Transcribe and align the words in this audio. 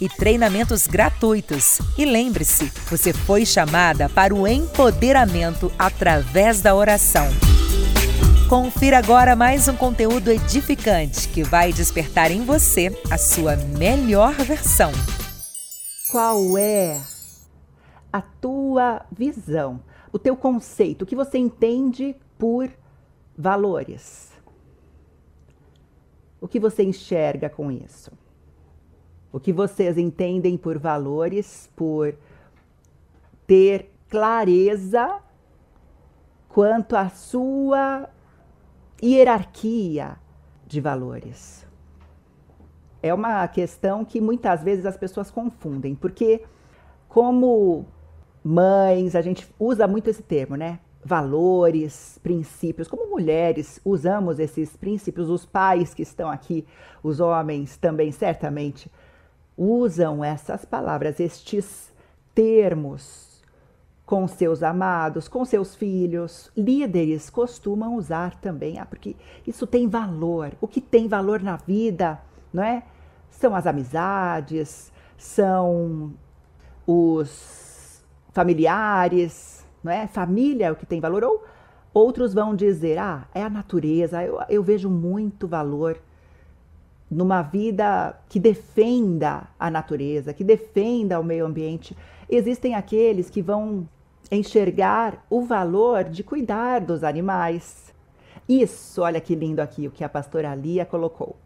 e 0.00 0.08
treinamentos 0.08 0.86
gratuitos. 0.86 1.78
E 1.96 2.04
lembre-se, 2.04 2.66
você 2.88 3.12
foi 3.12 3.44
chamada 3.44 4.08
para 4.08 4.34
o 4.34 4.46
empoderamento 4.46 5.72
através 5.78 6.60
da 6.60 6.74
oração. 6.74 7.26
Confira 8.48 8.96
agora 8.96 9.36
mais 9.36 9.68
um 9.68 9.76
conteúdo 9.76 10.30
edificante 10.30 11.28
que 11.28 11.42
vai 11.42 11.70
despertar 11.72 12.30
em 12.30 12.44
você 12.44 12.90
a 13.10 13.18
sua 13.18 13.56
melhor 13.56 14.32
versão. 14.32 14.90
Qual 16.10 16.56
é 16.56 16.98
a 18.10 18.22
tua 18.22 19.04
visão, 19.12 19.82
o 20.10 20.18
teu 20.18 20.34
conceito, 20.34 21.02
o 21.02 21.06
que 21.06 21.14
você 21.14 21.36
entende 21.36 22.16
por 22.38 22.70
valores? 23.36 24.32
O 26.40 26.48
que 26.48 26.58
você 26.58 26.82
enxerga 26.82 27.50
com 27.50 27.70
isso? 27.70 28.10
O 29.32 29.38
que 29.38 29.52
vocês 29.52 29.98
entendem 29.98 30.56
por 30.56 30.78
valores, 30.78 31.70
por 31.76 32.14
ter 33.46 33.90
clareza 34.08 35.20
quanto 36.48 36.96
à 36.96 37.08
sua 37.08 38.08
hierarquia 39.02 40.16
de 40.66 40.80
valores. 40.80 41.66
É 43.02 43.14
uma 43.14 43.46
questão 43.48 44.04
que 44.04 44.20
muitas 44.20 44.62
vezes 44.62 44.84
as 44.84 44.96
pessoas 44.96 45.30
confundem, 45.30 45.94
porque 45.94 46.42
como 47.08 47.86
mães, 48.42 49.14
a 49.14 49.22
gente 49.22 49.48
usa 49.58 49.86
muito 49.86 50.08
esse 50.08 50.22
termo, 50.22 50.56
né? 50.56 50.80
Valores, 51.04 52.18
princípios. 52.22 52.88
Como 52.88 53.08
mulheres, 53.08 53.80
usamos 53.84 54.38
esses 54.38 54.76
princípios. 54.76 55.30
Os 55.30 55.46
pais 55.46 55.94
que 55.94 56.02
estão 56.02 56.28
aqui, 56.30 56.66
os 57.02 57.20
homens 57.20 57.76
também, 57.76 58.10
certamente, 58.10 58.90
usam 59.58 60.24
essas 60.24 60.64
palavras, 60.64 61.18
estes 61.18 61.92
termos 62.32 63.42
com 64.06 64.26
seus 64.28 64.62
amados, 64.62 65.26
com 65.26 65.44
seus 65.44 65.74
filhos. 65.74 66.50
Líderes 66.56 67.28
costumam 67.28 67.96
usar 67.96 68.36
também, 68.36 68.78
ah, 68.78 68.86
porque 68.86 69.16
isso 69.46 69.66
tem 69.66 69.88
valor. 69.88 70.52
O 70.60 70.68
que 70.68 70.80
tem 70.80 71.08
valor 71.08 71.42
na 71.42 71.56
vida, 71.56 72.18
não 72.52 72.62
é? 72.62 72.84
São 73.28 73.54
as 73.54 73.66
amizades, 73.66 74.92
são 75.18 76.14
os 76.86 78.02
familiares, 78.32 79.66
não 79.82 79.92
é? 79.92 80.06
Família 80.06 80.68
é 80.68 80.72
o 80.72 80.76
que 80.76 80.86
tem 80.86 81.00
valor. 81.00 81.24
Ou 81.24 81.44
outros 81.92 82.32
vão 82.32 82.54
dizer, 82.54 82.98
ah, 82.98 83.26
é 83.34 83.42
a 83.42 83.50
natureza. 83.50 84.22
Eu, 84.24 84.40
eu 84.48 84.62
vejo 84.62 84.88
muito 84.88 85.46
valor 85.46 86.00
numa 87.10 87.42
vida 87.42 88.18
que 88.28 88.38
defenda 88.38 89.48
a 89.58 89.70
natureza, 89.70 90.34
que 90.34 90.44
defenda 90.44 91.18
o 91.18 91.24
meio 91.24 91.46
ambiente. 91.46 91.96
Existem 92.28 92.74
aqueles 92.74 93.30
que 93.30 93.40
vão 93.40 93.88
enxergar 94.30 95.24
o 95.30 95.42
valor 95.42 96.04
de 96.04 96.22
cuidar 96.22 96.80
dos 96.80 97.02
animais. 97.02 97.94
Isso, 98.46 99.02
olha 99.02 99.20
que 99.20 99.34
lindo 99.34 99.60
aqui 99.60 99.86
o 99.86 99.90
que 99.90 100.04
a 100.04 100.08
pastora 100.08 100.54
Lia 100.54 100.84
colocou. 100.84 101.36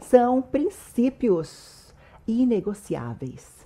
São 0.00 0.42
princípios 0.42 1.94
inegociáveis. 2.26 3.64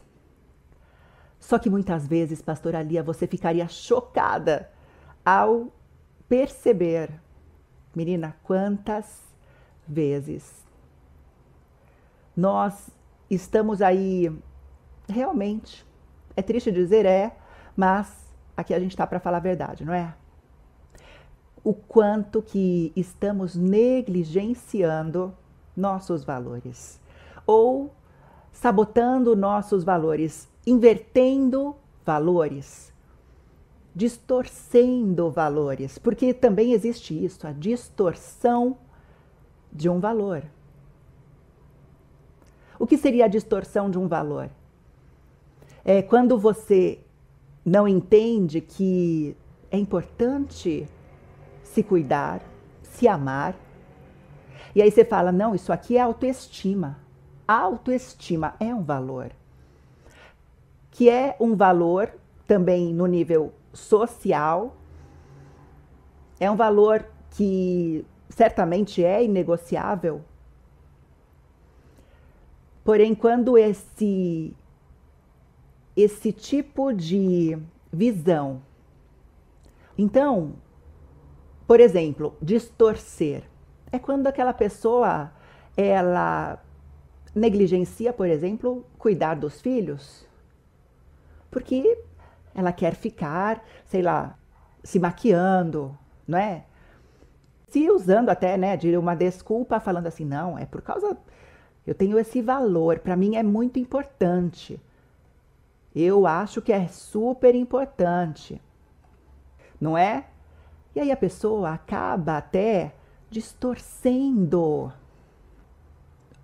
Só 1.39 1.59
que 1.59 1.71
muitas 1.71 2.07
vezes, 2.07 2.43
pastora 2.43 2.83
Lia, 2.83 3.03
você 3.03 3.27
ficaria 3.27 3.67
chocada 3.69 4.71
ao 5.25 5.73
perceber, 6.29 7.11
menina, 7.95 8.37
quantas 8.43 9.23
vezes 9.87 10.68
nós 12.39 12.89
estamos 13.29 13.83
aí 13.83 14.33
realmente, 15.09 15.85
é 16.37 16.41
triste 16.41 16.71
dizer 16.71 17.05
é, 17.05 17.37
mas 17.77 18.33
aqui 18.57 18.73
a 18.73 18.79
gente 18.79 18.93
está 18.93 19.05
para 19.05 19.19
falar 19.19 19.39
a 19.39 19.41
verdade, 19.41 19.85
não 19.85 19.93
é? 19.93 20.15
O 21.65 21.75
quanto 21.75 22.41
que 22.41 22.93
estamos 22.95 23.57
negligenciando 23.57 25.35
nossos 25.77 26.23
valores 26.23 27.01
ou 27.45 27.93
sabotando 28.53 29.35
nossos 29.35 29.83
valores, 29.83 30.49
invertendo 30.65 31.75
valores, 32.07 32.93
distorcendo 33.97 35.29
valores, 35.29 35.99
porque 35.99 36.33
também 36.33 36.73
existe 36.73 37.25
isso, 37.25 37.45
a 37.49 37.53
distorção 37.53 38.79
de 39.73 39.89
um 39.89 39.99
valor. 39.99 40.45
O 42.79 42.87
que 42.87 42.97
seria 42.97 43.25
a 43.25 43.29
distorção 43.29 43.91
de 43.91 43.99
um 43.99 44.07
valor? 44.07 44.49
É 45.85 46.01
quando 46.01 46.39
você 46.39 47.01
não 47.65 47.89
entende 47.89 48.61
que 48.61 49.37
é 49.71 49.77
importante 49.77 50.89
se 51.63 51.83
cuidar, 51.83 52.41
se 52.83 53.09
amar. 53.09 53.55
E 54.75 54.81
aí 54.81 54.91
você 54.91 55.05
fala: 55.05 55.33
não, 55.33 55.55
isso 55.55 55.73
aqui 55.73 55.97
é 55.97 56.01
autoestima. 56.01 56.99
autoestima 57.47 58.55
é 58.61 58.75
um 58.75 58.83
valor. 58.83 59.31
Que 60.91 61.11
é 61.11 61.37
um 61.41 61.57
valor 61.57 62.13
também 62.47 62.95
no 62.95 63.07
nível 63.07 63.53
social. 63.73 64.77
É 66.41 66.51
um 66.51 66.57
valor 66.57 67.05
que 67.31 68.05
certamente 68.31 69.05
é 69.05 69.25
inegociável 69.25 70.23
Porém, 72.89 73.15
quando 73.15 73.59
esse 73.59 74.57
esse 75.95 76.33
tipo 76.33 76.91
de 76.91 77.59
visão, 77.93 78.63
então, 79.99 80.55
por 81.67 81.81
exemplo, 81.81 82.35
distorcer 82.41 83.43
é 83.93 83.99
quando 83.99 84.27
aquela 84.27 84.55
pessoa 84.55 85.31
ela 85.77 86.65
negligencia, 87.35 88.11
por 88.11 88.27
exemplo, 88.27 88.87
cuidar 88.97 89.35
dos 89.35 89.61
filhos, 89.61 90.27
porque 91.51 92.03
ela 92.55 92.73
quer 92.73 92.95
ficar, 92.95 93.63
sei 93.85 94.01
lá, 94.01 94.35
se 94.83 94.99
maquiando, 94.99 95.95
não 96.27 96.39
é? 96.39 96.65
Se 97.69 97.91
usando 97.91 98.31
até, 98.31 98.57
né, 98.57 98.79
de 98.79 98.97
uma 98.97 99.15
desculpa 99.15 99.79
falando 99.79 100.07
assim, 100.07 100.25
não, 100.25 100.59
é 100.59 100.65
por 100.65 100.81
causa 100.81 101.19
eu 101.89 101.95
tenho 101.95 102.19
esse 102.19 102.43
valor, 102.43 102.99
para 102.99 103.17
mim 103.17 103.37
é 103.37 103.43
muito 103.43 103.79
importante. 103.79 104.79
Eu 105.97 106.27
acho 106.27 106.61
que 106.61 106.71
é 106.71 106.87
super 106.87 107.55
importante. 107.55 108.61
Não 109.81 109.97
é? 109.97 110.27
E 110.95 111.01
aí 111.01 111.11
a 111.11 111.17
pessoa 111.17 111.71
acaba 111.71 112.37
até 112.37 112.95
distorcendo 113.31 114.93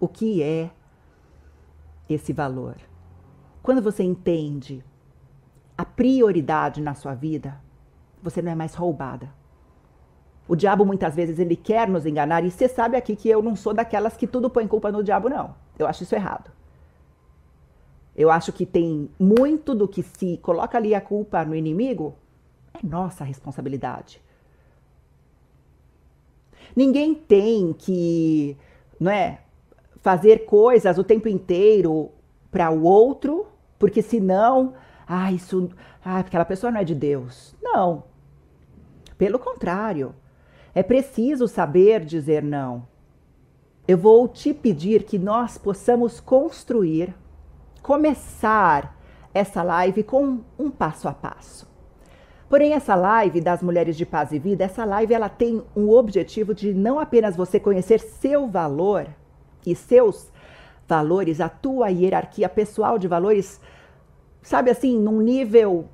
o 0.01 0.09
que 0.09 0.43
é 0.43 0.71
esse 2.09 2.33
valor. 2.33 2.77
Quando 3.63 3.83
você 3.83 4.03
entende 4.03 4.83
a 5.77 5.85
prioridade 5.85 6.81
na 6.81 6.95
sua 6.95 7.15
vida, 7.15 7.61
você 8.23 8.41
não 8.41 8.53
é 8.53 8.55
mais 8.55 8.75
roubada. 8.75 9.31
O 10.47 10.55
diabo 10.55 10.85
muitas 10.85 11.15
vezes 11.15 11.39
ele 11.39 11.57
quer 11.57 11.89
nos 11.89 12.05
enganar 12.05 12.45
e 12.45 12.51
você 12.51 12.69
sabe 12.69 12.97
aqui 12.97 13.17
que 13.17 13.29
eu 13.29 13.43
não 13.43 13.57
sou 13.57 13.73
daquelas 13.73 14.17
que 14.17 14.27
tudo 14.27 14.51
põe 14.51 14.69
culpa 14.69 14.93
no 14.93 15.03
diabo 15.03 15.29
não. 15.29 15.55
Eu 15.79 15.87
acho 15.87 16.03
isso 16.03 16.15
errado. 16.15 16.51
Eu 18.15 18.31
acho 18.31 18.53
que 18.53 18.65
tem 18.65 19.11
muito 19.19 19.75
do 19.75 19.89
que 19.89 20.03
se 20.03 20.37
coloca 20.39 20.79
ali 20.79 20.95
a 20.95 21.01
culpa 21.01 21.45
no 21.45 21.55
inimigo 21.55 22.15
é 22.75 22.87
nossa 22.87 23.25
responsabilidade. 23.25 24.21
Ninguém 26.75 27.15
tem 27.15 27.73
que, 27.73 28.57
não 28.99 29.11
é, 29.11 29.41
fazer 30.01 30.45
coisas 30.45 30.99
o 30.99 31.05
tempo 31.05 31.29
inteiro 31.29 32.11
para 32.51 32.71
o 32.71 32.83
outro, 32.83 33.47
porque 33.79 34.03
senão, 34.03 34.75
ah, 35.07 35.33
isso, 35.33 35.71
ah, 36.05 36.19
aquela 36.19 36.45
pessoa 36.45 36.71
não 36.71 36.81
é 36.81 36.85
de 36.85 36.95
Deus. 36.95 37.55
Não. 37.63 38.05
Pelo 39.17 39.39
contrário, 39.39 40.15
é 40.75 40.83
preciso 40.83 41.47
saber 41.47 42.05
dizer 42.05 42.43
não. 42.43 42.87
Eu 43.87 43.99
vou 43.99 44.27
te 44.27 44.53
pedir 44.53 45.05
que 45.05 45.19
nós 45.19 45.57
possamos 45.57 46.19
construir, 46.19 47.15
começar 47.83 48.99
essa 49.33 49.63
live 49.63 50.03
com 50.03 50.41
um 50.59 50.71
passo 50.71 51.07
a 51.07 51.13
passo. 51.13 51.73
Porém, 52.49 52.73
essa 52.73 52.95
live 52.95 53.41
das 53.41 53.63
Mulheres 53.63 53.97
de 53.97 54.07
Paz 54.07 54.33
e 54.33 54.39
Vida, 54.39 54.65
essa 54.65 54.85
live 54.85 55.13
ela 55.13 55.29
tem 55.29 55.63
um 55.75 55.91
objetivo 55.91 56.55
de 56.55 56.73
não 56.73 56.99
apenas 56.99 57.37
você 57.37 57.59
conhecer 57.61 58.01
seu 58.01 58.47
valor 58.49 59.09
e 59.67 59.75
seus 59.75 60.33
valores, 60.87 61.41
a 61.41 61.49
tua 61.49 61.89
hierarquia 61.89 62.49
pessoal 62.49 62.99
de 62.99 63.09
valores, 63.09 63.61
sabe 64.43 64.71
assim, 64.71 64.99
num 64.99 65.21
nível 65.21 65.89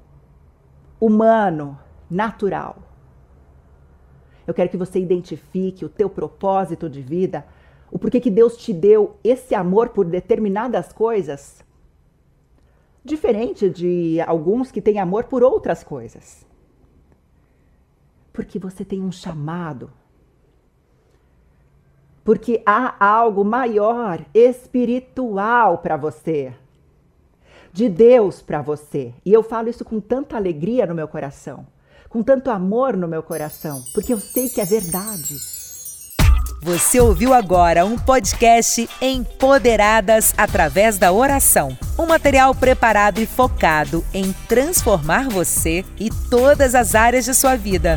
humano, 1.01 1.79
natural. 2.11 2.90
Eu 4.51 4.55
quero 4.55 4.69
que 4.69 4.77
você 4.77 4.99
identifique 4.99 5.85
o 5.85 5.89
teu 5.89 6.11
propósito 6.11 6.91
de 6.91 7.01
vida, 7.01 7.47
o 7.89 8.01
porquê 8.01 8.19
que 8.19 8.33
Deus 8.33 8.57
te 8.57 8.73
deu 8.73 9.17
esse 9.23 9.55
amor 9.55 9.91
por 9.91 10.05
determinadas 10.05 10.93
coisas, 10.93 11.65
diferente 13.05 13.71
de 13.71 14.21
alguns 14.23 14.73
que 14.73 14.83
têm 14.83 14.99
amor 14.99 15.23
por 15.23 15.45
outras 15.45 15.85
coisas. 15.85 16.45
Porque 18.33 18.59
você 18.59 18.85
tem 18.85 19.01
um 19.01 19.13
chamado. 19.13 19.93
Porque 22.25 22.61
há 22.67 22.97
algo 22.99 23.45
maior, 23.45 24.27
espiritual 24.35 25.79
para 25.79 25.97
você. 25.97 26.53
De 27.73 27.89
Deus 27.89 28.43
para 28.43 28.61
você. 28.61 29.15
E 29.25 29.33
eu 29.33 29.45
falo 29.45 29.69
isso 29.69 29.85
com 29.85 30.01
tanta 30.01 30.37
alegria 30.37 30.87
no 30.87 30.95
meu 30.97 31.07
coração 31.07 31.69
com 32.11 32.23
tanto 32.25 32.51
amor 32.51 32.97
no 32.97 33.09
meu 33.09 33.23
coração, 33.23 33.83
porque 33.95 34.13
eu 34.13 34.21
sei 34.21 34.51
que 34.51 34.61
é 34.61 34.65
verdade. 34.65 35.37
Você 36.63 37.01
ouviu 37.01 37.33
agora 37.33 37.87
um 37.87 37.97
podcast 37.97 38.87
Empoderadas 39.01 40.35
através 40.37 40.99
da 40.99 41.11
oração. 41.11 41.79
Um 41.99 42.05
material 42.05 42.55
preparado 42.55 43.19
e 43.19 43.27
focado 43.27 44.05
em 44.13 44.35
transformar 44.47 45.31
você 45.31 45.87
e 45.99 46.11
todas 46.29 46.75
as 46.75 46.95
áreas 46.95 47.25
de 47.25 47.33
sua 47.33 47.57
vida. 47.57 47.97